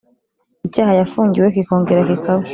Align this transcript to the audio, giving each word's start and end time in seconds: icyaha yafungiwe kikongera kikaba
icyaha 0.65 0.93
yafungiwe 0.99 1.47
kikongera 1.55 2.01
kikaba 2.09 2.43